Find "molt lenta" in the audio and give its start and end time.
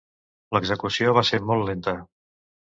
1.53-1.97